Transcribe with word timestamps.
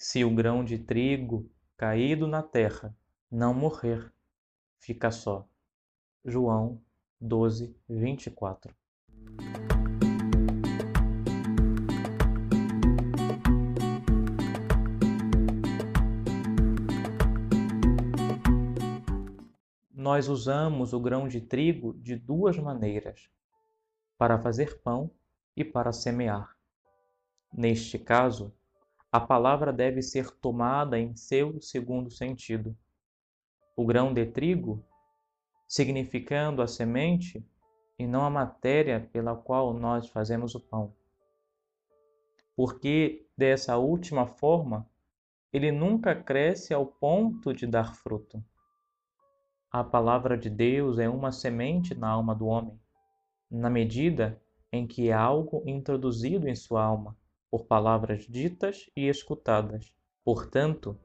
Se 0.00 0.24
o 0.24 0.32
grão 0.32 0.64
de 0.64 0.78
trigo 0.78 1.50
caído 1.76 2.28
na 2.28 2.40
terra 2.40 2.96
não 3.28 3.52
morrer, 3.52 4.12
fica 4.78 5.10
só. 5.10 5.44
João 6.24 6.80
12, 7.20 7.76
24. 7.88 8.72
Nós 19.92 20.28
usamos 20.28 20.92
o 20.92 21.00
grão 21.00 21.26
de 21.26 21.40
trigo 21.40 21.92
de 21.94 22.14
duas 22.14 22.56
maneiras: 22.56 23.28
para 24.16 24.40
fazer 24.40 24.80
pão 24.80 25.10
e 25.56 25.64
para 25.64 25.92
semear. 25.92 26.56
Neste 27.52 27.98
caso, 27.98 28.54
a 29.10 29.18
palavra 29.18 29.72
deve 29.72 30.02
ser 30.02 30.30
tomada 30.30 30.98
em 30.98 31.16
seu 31.16 31.60
segundo 31.62 32.10
sentido. 32.10 32.76
O 33.74 33.86
grão 33.86 34.12
de 34.12 34.26
trigo, 34.26 34.84
significando 35.66 36.60
a 36.60 36.66
semente 36.66 37.42
e 37.98 38.06
não 38.06 38.22
a 38.22 38.30
matéria 38.30 39.00
pela 39.10 39.34
qual 39.34 39.72
nós 39.72 40.08
fazemos 40.08 40.54
o 40.54 40.60
pão. 40.60 40.94
Porque 42.54 43.26
dessa 43.36 43.78
última 43.78 44.26
forma, 44.26 44.86
ele 45.50 45.72
nunca 45.72 46.14
cresce 46.14 46.74
ao 46.74 46.84
ponto 46.84 47.54
de 47.54 47.66
dar 47.66 47.94
fruto. 47.94 48.44
A 49.70 49.82
palavra 49.82 50.36
de 50.36 50.50
Deus 50.50 50.98
é 50.98 51.08
uma 51.08 51.32
semente 51.32 51.94
na 51.94 52.10
alma 52.10 52.34
do 52.34 52.46
homem, 52.46 52.78
na 53.50 53.70
medida 53.70 54.38
em 54.70 54.86
que 54.86 55.08
é 55.08 55.14
algo 55.14 55.62
introduzido 55.66 56.46
em 56.46 56.54
sua 56.54 56.84
alma 56.84 57.16
por 57.50 57.66
palavras 57.66 58.26
ditas 58.26 58.90
e 58.94 59.08
escutadas. 59.08 59.92
Portanto, 60.24 60.98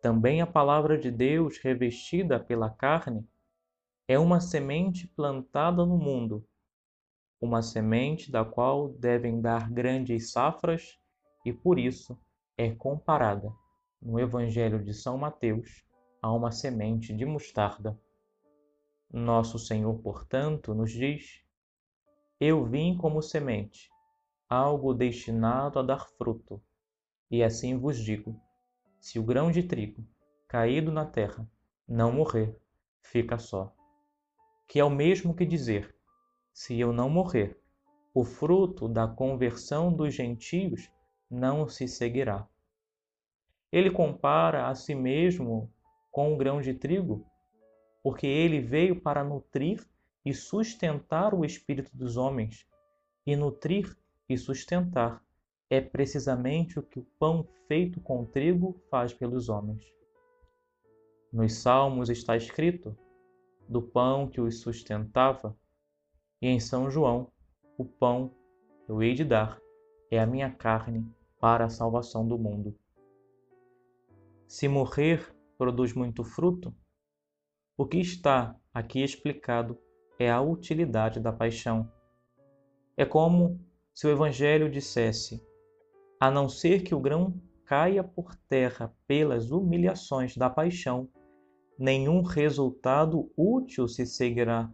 também 0.00 0.40
a 0.40 0.46
palavra 0.46 0.96
de 0.96 1.10
Deus 1.10 1.58
revestida 1.58 2.40
pela 2.40 2.70
carne 2.70 3.28
é 4.06 4.18
uma 4.18 4.40
semente 4.40 5.06
plantada 5.08 5.84
no 5.84 5.98
mundo, 5.98 6.46
uma 7.40 7.62
semente 7.62 8.30
da 8.30 8.44
qual 8.44 8.88
devem 8.88 9.40
dar 9.40 9.70
grandes 9.70 10.32
safras 10.32 10.98
e 11.44 11.52
por 11.52 11.78
isso 11.78 12.18
é 12.56 12.70
comparada 12.70 13.52
no 14.00 14.18
Evangelho 14.18 14.82
de 14.82 14.94
São 14.94 15.18
Mateus 15.18 15.84
a 16.22 16.32
uma 16.32 16.50
semente 16.50 17.14
de 17.14 17.26
mostarda. 17.26 17.98
Nosso 19.10 19.58
Senhor, 19.58 19.98
portanto, 20.00 20.74
nos 20.74 20.92
diz: 20.92 21.42
Eu 22.40 22.64
vim 22.64 22.96
como 22.96 23.22
semente 23.22 23.90
algo 24.48 24.94
destinado 24.94 25.78
a 25.78 25.82
dar 25.82 26.08
fruto. 26.08 26.62
E 27.30 27.42
assim 27.42 27.76
vos 27.76 27.98
digo: 27.98 28.40
se 29.00 29.18
o 29.18 29.22
grão 29.22 29.50
de 29.50 29.62
trigo 29.62 30.02
caído 30.46 30.90
na 30.90 31.04
terra 31.04 31.46
não 31.86 32.10
morrer, 32.10 32.56
fica 33.02 33.38
só. 33.38 33.74
Que 34.66 34.80
é 34.80 34.84
o 34.84 34.90
mesmo 34.90 35.34
que 35.34 35.44
dizer: 35.44 35.94
se 36.52 36.78
eu 36.80 36.92
não 36.92 37.10
morrer, 37.10 37.60
o 38.14 38.24
fruto 38.24 38.88
da 38.88 39.06
conversão 39.06 39.92
dos 39.92 40.14
gentios 40.14 40.90
não 41.30 41.68
se 41.68 41.86
seguirá. 41.86 42.48
Ele 43.70 43.90
compara 43.90 44.68
a 44.68 44.74
si 44.74 44.94
mesmo 44.94 45.70
com 46.10 46.32
o 46.32 46.36
grão 46.38 46.62
de 46.62 46.72
trigo, 46.72 47.26
porque 48.02 48.26
ele 48.26 48.60
veio 48.60 49.00
para 49.00 49.22
nutrir 49.22 49.86
e 50.24 50.32
sustentar 50.32 51.34
o 51.34 51.44
espírito 51.44 51.94
dos 51.94 52.16
homens 52.16 52.66
e 53.26 53.36
nutrir 53.36 53.94
e 54.28 54.36
sustentar 54.36 55.24
é 55.70 55.80
precisamente 55.80 56.78
o 56.78 56.82
que 56.82 56.98
o 56.98 57.06
pão 57.18 57.46
feito 57.66 58.00
com 58.00 58.24
trigo 58.24 58.80
faz 58.90 59.12
pelos 59.12 59.48
homens. 59.48 59.82
Nos 61.32 61.54
Salmos 61.54 62.08
está 62.08 62.36
escrito 62.36 62.96
do 63.68 63.82
pão 63.82 64.26
que 64.26 64.40
os 64.40 64.60
sustentava, 64.60 65.56
e 66.40 66.48
em 66.48 66.58
São 66.58 66.90
João, 66.90 67.30
o 67.76 67.84
pão 67.84 68.34
que 68.84 68.90
eu 68.90 69.02
hei 69.02 69.14
de 69.14 69.24
dar 69.24 69.60
é 70.10 70.18
a 70.18 70.26
minha 70.26 70.50
carne 70.50 71.06
para 71.38 71.66
a 71.66 71.70
salvação 71.70 72.26
do 72.26 72.38
mundo. 72.38 72.74
Se 74.46 74.66
morrer 74.66 75.34
produz 75.58 75.92
muito 75.92 76.24
fruto, 76.24 76.74
o 77.76 77.84
que 77.84 77.98
está 77.98 78.56
aqui 78.72 79.02
explicado 79.02 79.78
é 80.18 80.30
a 80.30 80.40
utilidade 80.40 81.20
da 81.20 81.32
paixão. 81.32 81.92
É 82.96 83.04
como 83.04 83.60
se 83.98 84.06
o 84.06 84.10
Evangelho 84.10 84.70
dissesse: 84.70 85.44
a 86.20 86.30
não 86.30 86.48
ser 86.48 86.84
que 86.84 86.94
o 86.94 87.00
grão 87.00 87.34
caia 87.64 88.04
por 88.04 88.32
terra 88.48 88.94
pelas 89.08 89.50
humilhações 89.50 90.36
da 90.36 90.48
paixão, 90.48 91.08
nenhum 91.76 92.22
resultado 92.22 93.28
útil 93.36 93.88
se 93.88 94.06
seguirá, 94.06 94.72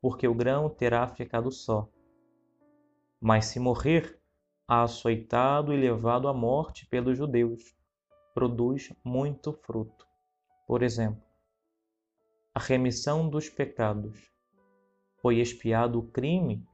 porque 0.00 0.26
o 0.26 0.34
grão 0.34 0.68
terá 0.68 1.06
ficado 1.06 1.52
só. 1.52 1.88
Mas 3.20 3.44
se 3.46 3.60
morrer, 3.60 4.20
açoitado 4.66 5.72
e 5.72 5.76
levado 5.76 6.26
à 6.26 6.34
morte 6.34 6.88
pelos 6.88 7.16
judeus, 7.16 7.62
produz 8.34 8.92
muito 9.04 9.52
fruto. 9.52 10.08
Por 10.66 10.82
exemplo, 10.82 11.22
a 12.52 12.58
remissão 12.58 13.28
dos 13.28 13.48
pecados. 13.48 14.18
Foi 15.22 15.38
expiado 15.38 16.00
o 16.00 16.08
crime 16.08 16.66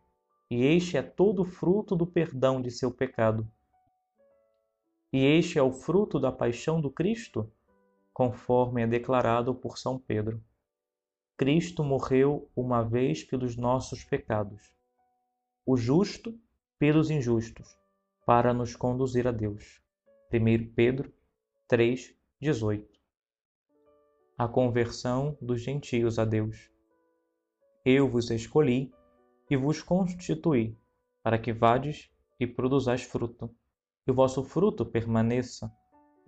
e 0.50 0.66
este 0.66 0.97
é 0.97 1.03
todo 1.03 1.44
fruto 1.44 1.94
do 1.94 2.05
perdão 2.05 2.61
de 2.61 2.72
seu 2.72 2.91
pecado. 2.91 3.49
E 5.12 5.25
este 5.25 5.59
é 5.59 5.62
o 5.62 5.71
fruto 5.71 6.19
da 6.19 6.33
paixão 6.33 6.81
do 6.81 6.91
Cristo, 6.91 7.50
conforme 8.12 8.83
é 8.83 8.87
declarado 8.87 9.55
por 9.55 9.78
São 9.78 9.97
Pedro. 9.99 10.43
Cristo 11.37 11.84
morreu 11.84 12.50
uma 12.55 12.83
vez 12.83 13.22
pelos 13.22 13.56
nossos 13.56 14.05
pecados, 14.05 14.75
o 15.65 15.77
justo 15.77 16.38
pelos 16.78 17.11
injustos, 17.11 17.78
para 18.27 18.53
nos 18.53 18.75
conduzir 18.75 19.27
a 19.28 19.32
Deus. 19.32 19.81
1 20.32 20.75
Pedro 20.75 21.12
3, 21.69 22.15
18. 22.41 22.88
A 24.37 24.49
conversão 24.49 25.37
dos 25.41 25.61
gentios 25.61 26.19
a 26.19 26.25
Deus. 26.25 26.71
Eu 27.84 28.09
vos 28.09 28.31
escolhi 28.31 28.93
e 29.50 29.56
vos 29.56 29.83
constituí, 29.83 30.78
para 31.25 31.37
que 31.37 31.53
vades 31.53 32.09
e 32.38 32.47
produzais 32.47 33.03
fruto, 33.03 33.50
e 34.06 34.11
o 34.12 34.15
vosso 34.15 34.44
fruto 34.44 34.87
permaneça. 34.87 35.71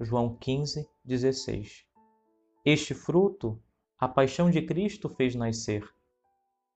João 0.01 0.37
15, 0.37 0.89
16. 1.05 1.87
Este 2.65 2.93
fruto 2.93 3.63
a 3.99 4.09
paixão 4.09 4.51
de 4.51 4.61
Cristo 4.61 5.09
fez 5.09 5.37
nascer, 5.37 5.89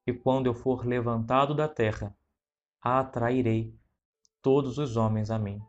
e 0.07 0.12
quando 0.12 0.47
eu 0.47 0.55
for 0.55 0.87
levantado 0.87 1.53
da 1.55 1.67
terra, 1.69 2.17
atrairei 2.81 3.75
todos 4.41 4.78
os 4.78 4.97
homens 4.97 5.31
a 5.31 5.39
mim. 5.39 5.61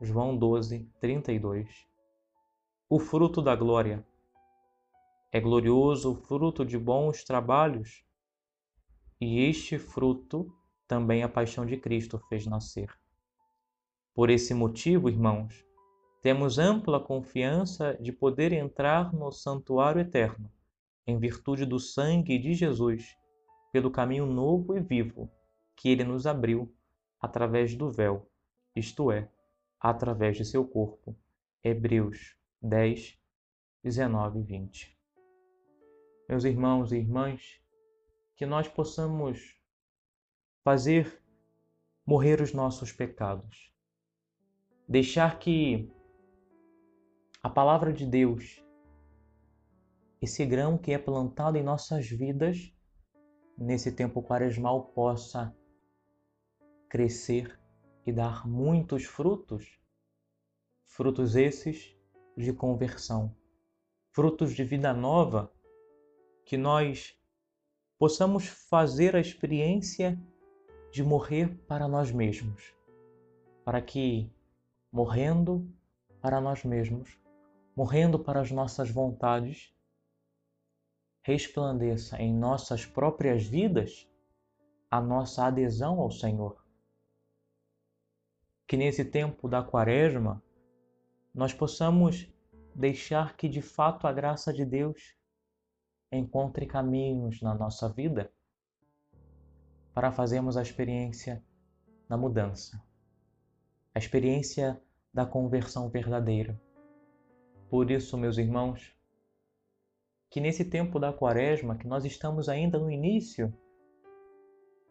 João 0.00 0.36
12, 0.36 0.90
32. 1.00 1.86
O 2.88 2.98
fruto 2.98 3.42
da 3.42 3.54
glória. 3.54 4.06
É 5.30 5.40
glorioso 5.40 6.12
o 6.12 6.14
fruto 6.14 6.64
de 6.64 6.78
bons 6.78 7.22
trabalhos 7.24 8.03
e 9.20 9.40
este 9.40 9.78
fruto 9.78 10.52
também 10.86 11.22
a 11.22 11.28
paixão 11.28 11.64
de 11.64 11.76
Cristo 11.76 12.18
fez 12.28 12.46
nascer. 12.46 12.88
Por 14.14 14.30
esse 14.30 14.54
motivo, 14.54 15.08
irmãos, 15.08 15.64
temos 16.22 16.58
ampla 16.58 17.00
confiança 17.00 17.98
de 18.00 18.12
poder 18.12 18.52
entrar 18.52 19.12
no 19.12 19.30
santuário 19.30 20.00
eterno, 20.00 20.50
em 21.06 21.18
virtude 21.18 21.66
do 21.66 21.78
sangue 21.78 22.38
de 22.38 22.54
Jesus, 22.54 23.16
pelo 23.72 23.90
caminho 23.90 24.24
novo 24.24 24.76
e 24.76 24.80
vivo 24.80 25.30
que 25.76 25.88
ele 25.88 26.04
nos 26.04 26.26
abriu 26.26 26.72
através 27.20 27.74
do 27.74 27.90
véu, 27.90 28.30
isto 28.74 29.10
é, 29.10 29.28
através 29.80 30.36
de 30.36 30.44
seu 30.44 30.66
corpo. 30.66 31.16
Hebreus 31.62 32.36
10, 32.62 33.18
19 33.82 34.38
e 34.38 34.42
20. 34.42 34.98
Meus 36.28 36.44
irmãos 36.44 36.92
e 36.92 36.96
irmãs, 36.96 37.60
que 38.36 38.44
nós 38.44 38.68
possamos 38.68 39.60
fazer 40.64 41.22
morrer 42.06 42.40
os 42.40 42.52
nossos 42.52 42.92
pecados. 42.92 43.72
Deixar 44.88 45.38
que 45.38 45.90
a 47.42 47.48
palavra 47.48 47.92
de 47.92 48.06
Deus, 48.06 48.62
esse 50.20 50.44
grão 50.44 50.76
que 50.76 50.92
é 50.92 50.98
plantado 50.98 51.56
em 51.56 51.62
nossas 51.62 52.08
vidas, 52.08 52.74
nesse 53.56 53.92
tempo 53.92 54.22
quaresmal, 54.22 54.86
possa 54.92 55.56
crescer 56.88 57.58
e 58.06 58.12
dar 58.12 58.46
muitos 58.46 59.04
frutos, 59.04 59.78
frutos 60.84 61.36
esses 61.36 61.96
de 62.36 62.52
conversão, 62.52 63.34
frutos 64.10 64.52
de 64.52 64.64
vida 64.64 64.92
nova 64.92 65.52
que 66.44 66.56
nós 66.56 67.18
possamos 68.04 68.46
fazer 68.46 69.16
a 69.16 69.18
experiência 69.18 70.20
de 70.92 71.02
morrer 71.02 71.56
para 71.66 71.88
nós 71.88 72.12
mesmos, 72.12 72.74
para 73.64 73.80
que, 73.80 74.30
morrendo, 74.92 75.66
para 76.20 76.38
nós 76.38 76.64
mesmos, 76.64 77.18
morrendo 77.74 78.18
para 78.18 78.42
as 78.42 78.50
nossas 78.50 78.90
vontades, 78.90 79.74
resplandeça 81.22 82.20
em 82.20 82.30
nossas 82.30 82.84
próprias 82.84 83.46
vidas 83.46 84.06
a 84.90 85.00
nossa 85.00 85.46
adesão 85.46 85.98
ao 85.98 86.10
Senhor. 86.10 86.62
Que 88.68 88.76
nesse 88.76 89.06
tempo 89.06 89.48
da 89.48 89.62
Quaresma 89.62 90.44
nós 91.34 91.54
possamos 91.54 92.30
deixar 92.74 93.34
que 93.34 93.48
de 93.48 93.62
fato 93.62 94.06
a 94.06 94.12
graça 94.12 94.52
de 94.52 94.66
Deus 94.66 95.16
encontre 96.12 96.66
caminhos 96.66 97.40
na 97.42 97.54
nossa 97.54 97.88
vida 97.88 98.32
para 99.92 100.12
fazermos 100.12 100.56
a 100.56 100.62
experiência 100.62 101.42
da 102.08 102.16
mudança, 102.16 102.82
a 103.94 103.98
experiência 103.98 104.80
da 105.12 105.24
conversão 105.24 105.88
verdadeira. 105.88 106.60
Por 107.70 107.90
isso, 107.90 108.18
meus 108.18 108.38
irmãos, 108.38 108.94
que 110.30 110.40
nesse 110.40 110.64
tempo 110.64 110.98
da 110.98 111.12
Quaresma, 111.12 111.76
que 111.76 111.86
nós 111.86 112.04
estamos 112.04 112.48
ainda 112.48 112.78
no 112.78 112.90
início, 112.90 113.56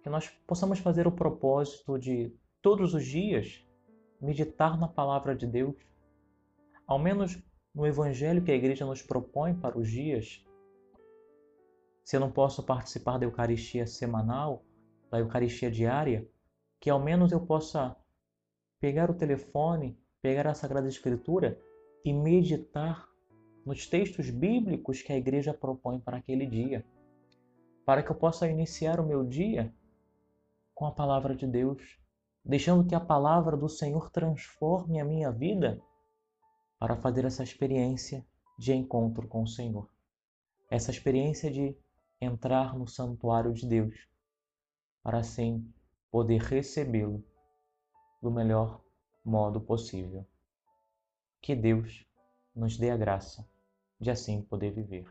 que 0.02 0.10
nós 0.10 0.30
possamos 0.48 0.80
fazer 0.80 1.06
o 1.08 1.12
propósito 1.12 1.98
de 1.98 2.34
todos 2.62 2.94
os 2.94 3.06
dias 3.06 3.66
meditar 4.22 4.80
na 4.80 4.88
palavra 4.88 5.36
de 5.36 5.46
Deus, 5.46 5.76
ao 6.88 6.98
menos 6.98 7.38
no 7.76 7.86
evangelho 7.86 8.42
que 8.42 8.52
a 8.52 8.56
igreja 8.56 8.86
nos 8.86 9.02
propõe 9.02 9.54
para 9.54 9.78
os 9.78 9.90
dias. 9.90 10.46
Se 12.04 12.16
eu 12.16 12.20
não 12.20 12.32
posso 12.32 12.64
participar 12.64 13.18
da 13.18 13.26
Eucaristia 13.26 13.88
semanal, 13.88 14.64
da 15.10 15.20
Eucaristia 15.20 15.72
diária, 15.72 16.28
que 16.80 16.90
ao 16.90 17.00
menos 17.00 17.32
eu 17.32 17.40
possa 17.40 17.96
pegar 18.80 19.10
o 19.10 19.14
telefone, 19.14 19.98
pegar 20.22 20.46
a 20.48 20.54
Sagrada 20.54 20.88
Escritura 20.88 21.58
e 22.04 22.12
meditar 22.12 23.08
nos 23.66 23.88
textos 23.88 24.30
bíblicos 24.30 25.02
que 25.02 25.14
a 25.14 25.18
igreja 25.18 25.54
propõe 25.54 26.00
para 26.00 26.18
aquele 26.18 26.46
dia, 26.46 26.86
para 27.86 28.04
que 28.04 28.12
eu 28.12 28.16
possa 28.16 28.50
iniciar 28.50 29.00
o 29.00 29.06
meu 29.06 29.24
dia 29.24 29.74
com 30.76 30.86
a 30.86 30.92
palavra 30.92 31.34
de 31.34 31.48
Deus, 31.48 31.98
deixando 32.44 32.86
que 32.86 32.96
a 32.96 33.00
palavra 33.00 33.56
do 33.56 33.70
Senhor 33.70 34.10
transforme 34.12 35.00
a 35.00 35.06
minha 35.06 35.32
vida 35.32 35.82
para 36.78 36.98
fazer 36.98 37.24
essa 37.24 37.44
experiência 37.44 38.26
de 38.58 38.74
encontro 38.74 39.28
com 39.28 39.44
o 39.44 39.48
Senhor, 39.48 39.90
essa 40.70 40.92
experiência 40.92 41.50
de 41.50 41.78
entrar 42.24 42.76
no 42.76 42.88
santuário 42.88 43.54
de 43.54 43.68
Deus 43.68 44.08
para 45.04 45.20
assim 45.20 45.72
poder 46.10 46.42
recebê-lo 46.42 47.24
do 48.22 48.32
melhor 48.32 48.82
modo 49.24 49.60
possível. 49.60 50.26
Que 51.42 51.56
Deus 51.56 52.06
nos 52.56 52.78
dê 52.78 52.90
a 52.90 52.98
graça 52.98 53.48
de 54.00 54.10
assim 54.10 54.42
poder 54.42 54.72
viver. 54.72 55.06